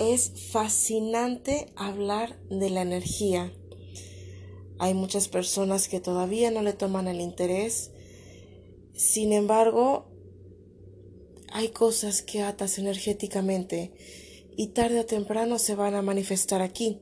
[0.00, 3.52] es fascinante hablar de la energía.
[4.78, 7.90] Hay muchas personas que todavía no le toman el interés.
[8.94, 10.10] Sin embargo,
[11.52, 13.92] hay cosas que atas energéticamente
[14.56, 16.98] y tarde o temprano se van a manifestar aquí.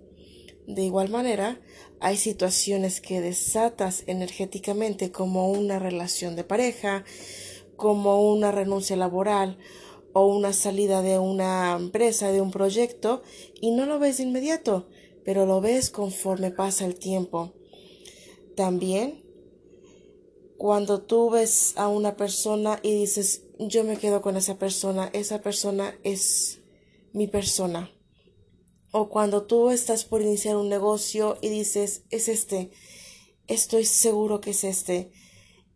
[0.67, 1.61] De igual manera,
[2.01, 7.05] hay situaciones que desatas energéticamente como una relación de pareja,
[7.77, 9.57] como una renuncia laboral
[10.19, 13.23] o una salida de una empresa, de un proyecto,
[13.61, 14.89] y no lo ves de inmediato,
[15.25, 17.53] pero lo ves conforme pasa el tiempo.
[18.57, 19.25] También,
[20.57, 25.41] cuando tú ves a una persona y dices, yo me quedo con esa persona, esa
[25.41, 26.63] persona es
[27.13, 27.89] mi persona.
[28.91, 32.73] O cuando tú estás por iniciar un negocio y dices, es este,
[33.47, 35.13] estoy seguro que es este.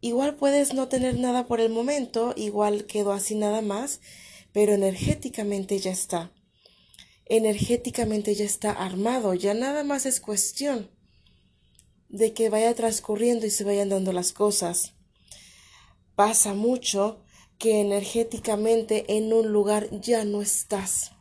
[0.01, 4.01] Igual puedes no tener nada por el momento, igual quedó así nada más,
[4.53, 6.33] pero energéticamente ya está.
[7.27, 10.91] Energéticamente ya está armado, ya nada más es cuestión
[12.09, 14.95] de que vaya transcurriendo y se vayan dando las cosas.
[16.15, 17.25] Pasa mucho
[17.59, 21.13] que energéticamente en un lugar ya no estás.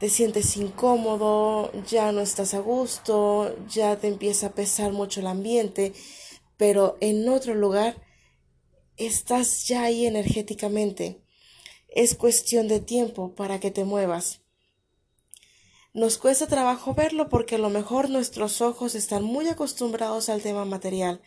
[0.00, 5.26] Te sientes incómodo, ya no estás a gusto, ya te empieza a pesar mucho el
[5.26, 5.92] ambiente,
[6.56, 8.00] pero en otro lugar
[8.96, 11.20] estás ya ahí energéticamente.
[11.88, 14.40] Es cuestión de tiempo para que te muevas.
[15.94, 20.64] Nos cuesta trabajo verlo porque a lo mejor nuestros ojos están muy acostumbrados al tema
[20.64, 21.22] material.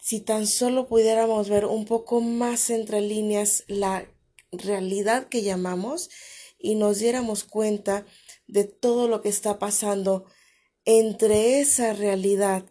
[0.00, 4.08] Si tan solo pudiéramos ver un poco más entre líneas la
[4.50, 6.10] realidad que llamamos
[6.58, 8.06] y nos diéramos cuenta
[8.46, 10.24] de todo lo que está pasando
[10.86, 12.64] entre esa realidad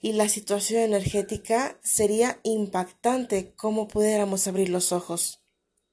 [0.00, 5.41] y la situación energética, sería impactante cómo pudiéramos abrir los ojos.